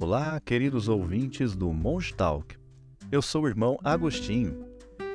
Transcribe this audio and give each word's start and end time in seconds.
Olá, 0.00 0.40
queridos 0.40 0.88
ouvintes 0.88 1.56
do 1.56 1.72
Monge 1.72 2.14
Talk. 2.14 2.56
Eu 3.10 3.20
sou 3.20 3.42
o 3.42 3.48
irmão 3.48 3.76
Agostinho 3.82 4.64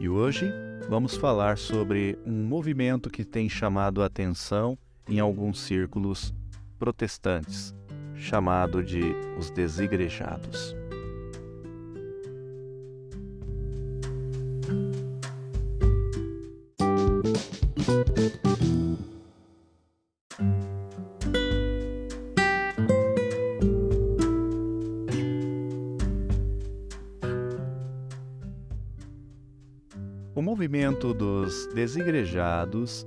e 0.00 0.08
hoje 0.08 0.50
vamos 0.88 1.16
falar 1.16 1.58
sobre 1.58 2.18
um 2.24 2.42
movimento 2.44 3.10
que 3.10 3.22
tem 3.22 3.46
chamado 3.46 4.02
a 4.02 4.06
atenção 4.06 4.78
em 5.06 5.20
alguns 5.20 5.60
círculos 5.60 6.32
protestantes, 6.78 7.74
chamado 8.14 8.82
de 8.82 9.02
os 9.38 9.50
desigrejados. 9.50 10.74
Movimento 30.50 31.14
dos 31.14 31.68
desigrejados 31.72 33.06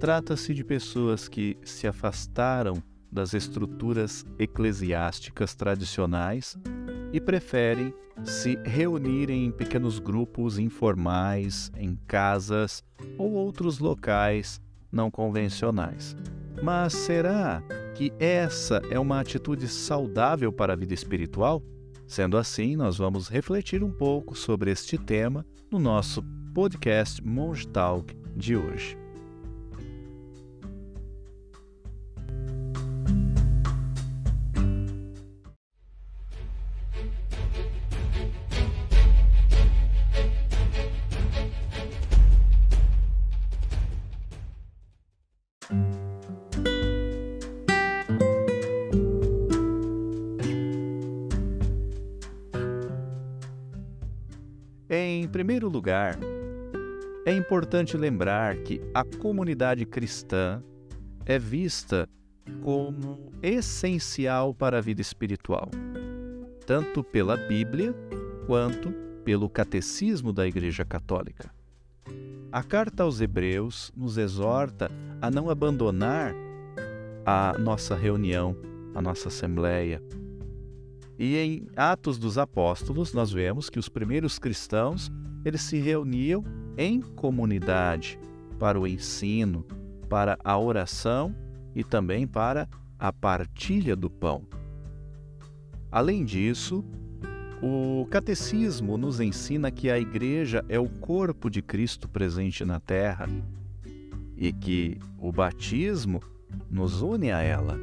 trata-se 0.00 0.52
de 0.52 0.64
pessoas 0.64 1.28
que 1.28 1.56
se 1.62 1.86
afastaram 1.86 2.82
das 3.12 3.32
estruturas 3.32 4.26
eclesiásticas 4.40 5.54
tradicionais 5.54 6.58
e 7.12 7.20
preferem 7.20 7.94
se 8.24 8.58
reunirem 8.64 9.46
em 9.46 9.52
pequenos 9.52 10.00
grupos 10.00 10.58
informais, 10.58 11.70
em 11.76 11.96
casas 12.08 12.82
ou 13.16 13.30
outros 13.34 13.78
locais 13.78 14.60
não 14.90 15.12
convencionais. 15.12 16.16
Mas 16.60 16.92
será 16.92 17.62
que 17.94 18.12
essa 18.18 18.82
é 18.90 18.98
uma 18.98 19.20
atitude 19.20 19.68
saudável 19.68 20.52
para 20.52 20.72
a 20.72 20.76
vida 20.76 20.92
espiritual? 20.92 21.62
Sendo 22.04 22.36
assim, 22.36 22.74
nós 22.74 22.98
vamos 22.98 23.28
refletir 23.28 23.84
um 23.84 23.92
pouco 23.92 24.36
sobre 24.36 24.72
este 24.72 24.98
tema 24.98 25.46
no 25.70 25.78
nosso 25.78 26.22
podcast 26.54 27.20
Monge 27.20 27.66
Talk 27.66 28.14
de 28.36 28.56
hoje. 28.56 28.96
Em 54.88 55.26
primeiro 55.26 55.68
lugar, 55.68 56.16
é 57.26 57.32
importante 57.32 57.96
lembrar 57.96 58.56
que 58.58 58.80
a 58.92 59.02
comunidade 59.02 59.86
cristã 59.86 60.62
é 61.24 61.38
vista 61.38 62.06
como 62.62 63.32
essencial 63.42 64.54
para 64.54 64.76
a 64.78 64.80
vida 64.80 65.00
espiritual, 65.00 65.70
tanto 66.66 67.02
pela 67.02 67.36
Bíblia 67.36 67.94
quanto 68.46 68.92
pelo 69.24 69.48
Catecismo 69.48 70.34
da 70.34 70.46
Igreja 70.46 70.84
Católica. 70.84 71.50
A 72.52 72.62
carta 72.62 73.02
aos 73.04 73.22
Hebreus 73.22 73.90
nos 73.96 74.18
exorta 74.18 74.90
a 75.20 75.30
não 75.30 75.48
abandonar 75.48 76.34
a 77.24 77.56
nossa 77.58 77.96
reunião, 77.96 78.54
a 78.94 79.00
nossa 79.00 79.28
assembleia. 79.28 80.02
E 81.18 81.36
em 81.36 81.66
Atos 81.74 82.18
dos 82.18 82.36
Apóstolos 82.36 83.14
nós 83.14 83.32
vemos 83.32 83.70
que 83.70 83.78
os 83.78 83.88
primeiros 83.88 84.38
cristãos 84.38 85.10
eles 85.42 85.62
se 85.62 85.78
reuniam 85.78 86.44
em 86.76 87.00
comunidade 87.00 88.18
para 88.58 88.78
o 88.78 88.86
ensino, 88.86 89.64
para 90.08 90.38
a 90.44 90.58
oração 90.58 91.34
e 91.74 91.82
também 91.82 92.26
para 92.26 92.68
a 92.98 93.12
partilha 93.12 93.96
do 93.96 94.08
pão. 94.08 94.42
Além 95.90 96.24
disso, 96.24 96.84
o 97.62 98.06
catecismo 98.10 98.98
nos 98.98 99.20
ensina 99.20 99.70
que 99.70 99.90
a 99.90 99.98
igreja 99.98 100.64
é 100.68 100.78
o 100.78 100.88
corpo 100.88 101.48
de 101.48 101.62
Cristo 101.62 102.08
presente 102.08 102.64
na 102.64 102.80
terra 102.80 103.28
e 104.36 104.52
que 104.52 104.98
o 105.18 105.32
batismo 105.32 106.20
nos 106.70 107.00
une 107.00 107.30
a 107.30 107.40
ela. 107.40 107.78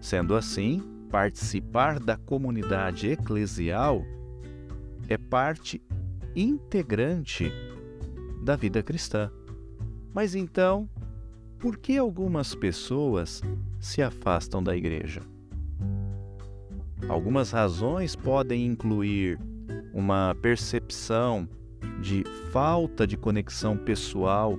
Sendo 0.00 0.34
assim, 0.34 0.82
participar 1.10 1.98
da 1.98 2.16
comunidade 2.16 3.08
eclesial 3.08 4.02
é 5.08 5.16
parte 5.16 5.80
integrante 6.34 7.52
da 8.42 8.56
vida 8.56 8.82
cristã. 8.82 9.30
Mas 10.14 10.34
então, 10.34 10.88
por 11.58 11.76
que 11.76 11.96
algumas 11.96 12.54
pessoas 12.54 13.40
se 13.78 14.02
afastam 14.02 14.62
da 14.62 14.76
igreja? 14.76 15.20
Algumas 17.08 17.50
razões 17.50 18.14
podem 18.16 18.66
incluir 18.66 19.38
uma 19.92 20.34
percepção 20.40 21.48
de 22.00 22.24
falta 22.50 23.06
de 23.06 23.16
conexão 23.16 23.76
pessoal 23.76 24.58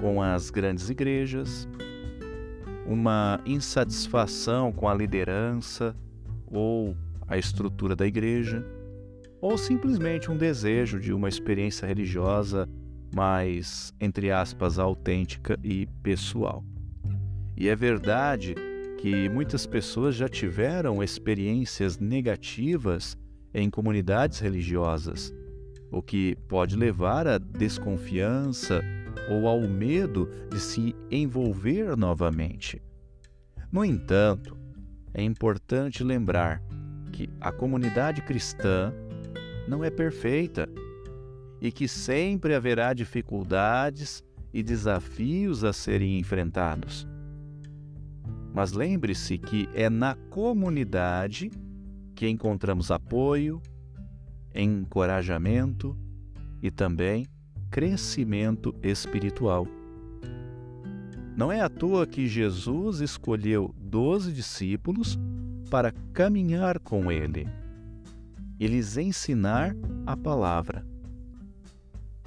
com 0.00 0.22
as 0.22 0.50
grandes 0.50 0.90
igrejas, 0.90 1.68
uma 2.86 3.40
insatisfação 3.46 4.72
com 4.72 4.88
a 4.88 4.94
liderança 4.94 5.96
ou 6.46 6.96
a 7.26 7.36
estrutura 7.36 7.96
da 7.96 8.06
igreja 8.06 8.64
ou 9.40 9.56
simplesmente 9.56 10.30
um 10.30 10.36
desejo 10.36 10.98
de 10.98 11.12
uma 11.12 11.28
experiência 11.28 11.86
religiosa 11.86 12.68
mais, 13.14 13.92
entre 14.00 14.30
aspas, 14.30 14.78
autêntica 14.78 15.58
e 15.62 15.86
pessoal. 16.02 16.64
E 17.56 17.68
é 17.68 17.76
verdade 17.76 18.54
que 18.98 19.28
muitas 19.28 19.66
pessoas 19.66 20.14
já 20.14 20.28
tiveram 20.28 21.02
experiências 21.02 21.98
negativas 21.98 23.16
em 23.54 23.70
comunidades 23.70 24.38
religiosas, 24.38 25.32
o 25.90 26.02
que 26.02 26.36
pode 26.48 26.76
levar 26.76 27.26
à 27.26 27.38
desconfiança 27.38 28.82
ou 29.30 29.46
ao 29.48 29.60
medo 29.62 30.28
de 30.50 30.60
se 30.60 30.94
envolver 31.10 31.96
novamente. 31.96 32.82
No 33.72 33.84
entanto, 33.84 34.56
é 35.14 35.22
importante 35.22 36.04
lembrar 36.04 36.62
que 37.12 37.28
a 37.40 37.50
comunidade 37.50 38.20
cristã 38.22 38.92
não 39.66 39.82
é 39.82 39.90
perfeita 39.90 40.68
e 41.60 41.72
que 41.72 41.88
sempre 41.88 42.54
haverá 42.54 42.92
dificuldades 42.92 44.22
e 44.52 44.62
desafios 44.62 45.64
a 45.64 45.72
serem 45.72 46.18
enfrentados. 46.18 47.06
Mas 48.54 48.72
lembre-se 48.72 49.36
que 49.36 49.68
é 49.74 49.90
na 49.90 50.14
comunidade 50.30 51.50
que 52.14 52.28
encontramos 52.28 52.90
apoio, 52.90 53.60
encorajamento 54.54 55.96
e 56.62 56.70
também 56.70 57.26
crescimento 57.70 58.74
espiritual. 58.82 59.66
Não 61.36 61.52
é 61.52 61.60
à 61.60 61.68
toa 61.68 62.06
que 62.06 62.26
Jesus 62.26 63.00
escolheu 63.00 63.74
doze 63.78 64.32
discípulos 64.32 65.18
para 65.68 65.92
caminhar 66.14 66.78
com 66.78 67.12
ele 67.12 67.46
e 68.58 68.66
lhes 68.66 68.96
ensinar 68.96 69.74
a 70.06 70.16
palavra. 70.16 70.86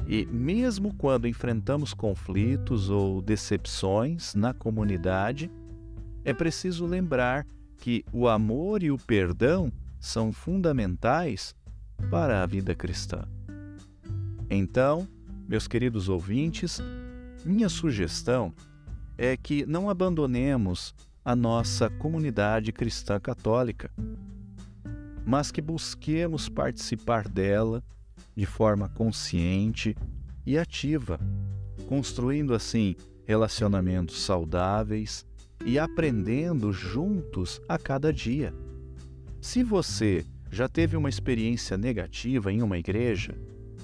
E 0.08 0.26
mesmo 0.26 0.94
quando 0.96 1.28
enfrentamos 1.28 1.94
conflitos 1.94 2.90
ou 2.90 3.22
decepções 3.22 4.34
na 4.34 4.54
comunidade, 4.54 5.52
é 6.24 6.34
preciso 6.34 6.86
lembrar 6.86 7.46
que 7.78 8.04
o 8.12 8.28
amor 8.28 8.84
e 8.84 8.92
o 8.92 8.98
perdão 8.98 9.72
são 10.00 10.32
fundamentais 10.32 11.56
para 12.10 12.42
a 12.42 12.46
vida 12.46 12.74
cristã. 12.74 13.28
Então, 14.50 15.08
meus 15.48 15.68
queridos 15.68 16.10
ouvintes, 16.10 16.82
minha 17.46 17.70
sugestão 17.70 18.54
é 19.18 19.38
que 19.38 19.66
não 19.66 19.90
abandonemos 19.90 20.96
a 21.24 21.36
nossa 21.36 21.90
comunidade 21.90 22.72
cristã 22.72 23.20
católica 23.20 23.92
mas 25.30 25.52
que 25.52 25.62
busquemos 25.62 26.50
participar 26.50 27.28
dela 27.28 27.84
de 28.36 28.48
forma 28.48 28.90
consciente 28.90 29.96
e 30.44 30.58
ativa, 30.58 31.20
construindo 31.88 32.52
assim 32.52 32.96
relacionamentos 33.28 34.24
saudáveis 34.24 35.24
e 35.64 35.78
aprendendo 35.78 36.74
juntos 36.74 37.62
a 37.70 37.78
cada 37.78 38.12
dia. 38.12 38.52
Se 39.40 39.64
você 39.64 40.26
já 40.50 40.68
teve 40.68 40.98
uma 40.98 41.10
experiência 41.10 41.78
negativa 41.78 42.52
em 42.52 42.64
uma 42.64 42.80
igreja, 42.80 43.38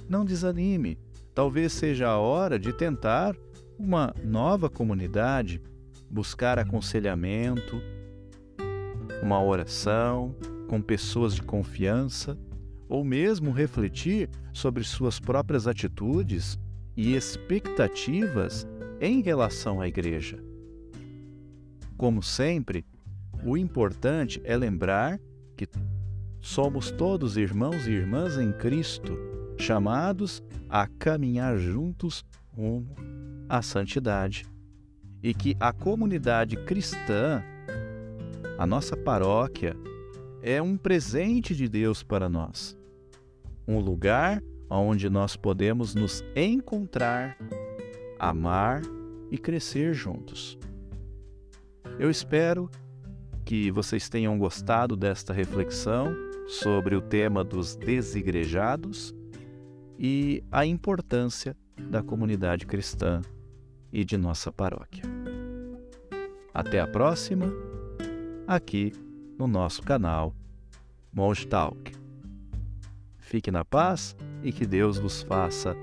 não 0.09 0.25
desanime. 0.25 0.97
Talvez 1.35 1.73
seja 1.73 2.07
a 2.07 2.17
hora 2.17 2.57
de 2.57 2.73
tentar 2.73 3.35
uma 3.77 4.11
nova 4.23 4.67
comunidade, 4.67 5.61
buscar 6.09 6.57
aconselhamento, 6.57 7.79
uma 9.21 9.39
oração 9.43 10.35
com 10.67 10.81
pessoas 10.81 11.35
de 11.35 11.41
confiança 11.41 12.37
ou 12.87 13.03
mesmo 13.03 13.51
refletir 13.51 14.29
sobre 14.53 14.83
suas 14.83 15.19
próprias 15.19 15.67
atitudes 15.67 16.59
e 16.95 17.15
expectativas 17.15 18.67
em 19.01 19.21
relação 19.21 19.81
à 19.81 19.87
igreja. 19.87 20.43
Como 21.97 22.21
sempre, 22.21 22.85
o 23.43 23.57
importante 23.57 24.41
é 24.43 24.55
lembrar 24.55 25.19
que 25.55 25.67
somos 26.39 26.91
todos 26.91 27.37
irmãos 27.37 27.87
e 27.87 27.91
irmãs 27.91 28.37
em 28.37 28.51
Cristo, 28.51 29.17
chamados 29.57 30.43
a 30.69 30.87
caminhar 30.87 31.57
juntos 31.57 32.23
rumo 32.51 32.95
à 33.49 33.61
santidade. 33.61 34.45
E 35.23 35.33
que 35.33 35.55
a 35.59 35.73
comunidade 35.73 36.55
cristã, 36.55 37.43
a 38.57 38.67
nossa 38.67 38.95
paróquia, 38.95 39.75
é 40.47 40.61
um 40.61 40.77
presente 40.77 41.55
de 41.55 41.67
Deus 41.67 42.03
para 42.03 42.29
nós. 42.29 42.77
Um 43.67 43.79
lugar 43.79 44.43
onde 44.69 45.09
nós 45.09 45.35
podemos 45.35 45.95
nos 45.95 46.23
encontrar, 46.35 47.35
amar 48.19 48.83
e 49.31 49.39
crescer 49.39 49.95
juntos. 49.95 50.55
Eu 51.97 52.11
espero 52.11 52.69
que 53.43 53.71
vocês 53.71 54.07
tenham 54.07 54.37
gostado 54.37 54.95
desta 54.95 55.33
reflexão 55.33 56.15
sobre 56.47 56.95
o 56.95 57.01
tema 57.01 57.43
dos 57.43 57.75
desigrejados 57.75 59.15
e 59.97 60.43
a 60.51 60.63
importância 60.63 61.57
da 61.89 62.03
comunidade 62.03 62.67
cristã 62.67 63.19
e 63.91 64.05
de 64.05 64.15
nossa 64.15 64.51
paróquia. 64.51 65.05
Até 66.53 66.79
a 66.79 66.85
próxima, 66.85 67.51
aqui 68.45 68.93
no 69.37 69.47
nosso 69.47 69.81
canal 69.81 70.33
Monge 71.11 71.47
Talk. 71.47 71.91
Fique 73.17 73.51
na 73.51 73.65
paz 73.65 74.15
e 74.43 74.51
que 74.51 74.65
Deus 74.65 74.97
vos 74.97 75.23
faça 75.23 75.75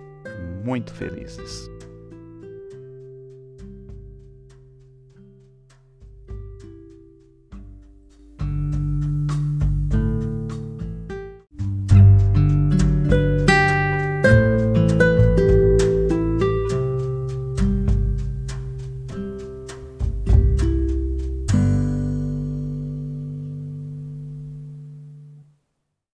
muito 0.65 0.93
felizes. 0.93 1.69